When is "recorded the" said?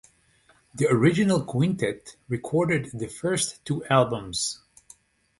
2.27-3.05